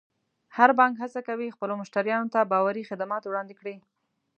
هر 0.55 0.69
بانک 0.79 0.93
هڅه 1.03 1.19
کوي 1.27 1.47
خپلو 1.55 1.73
مشتریانو 1.81 2.31
ته 2.33 2.39
باوري 2.51 2.87
خدمات 2.89 3.23
وړاندې 3.25 3.53
کړي. 3.59 3.75